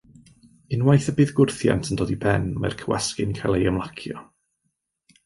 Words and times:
Unwaith 0.77 1.09
y 1.11 1.13
bydd 1.19 1.33
gwrthiant 1.39 1.91
yn 1.95 1.99
dod 2.01 2.13
i 2.13 2.17
ben 2.23 2.47
mae'r 2.63 2.77
cywasgu'n 2.79 3.37
cael 3.41 3.59
ei 3.59 3.69
ymlacio. 3.73 4.25